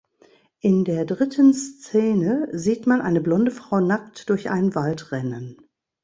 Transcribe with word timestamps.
In 0.61 0.83
der 0.83 1.05
dritten 1.05 1.53
Szene 1.53 2.47
sieht 2.53 2.87
man 2.87 3.01
eine 3.01 3.21
blonde 3.21 3.51
Frau 3.51 3.79
nackt 3.81 4.31
durch 4.31 4.49
einen 4.49 4.73
Wald 4.73 5.11
rennen. 5.11 5.57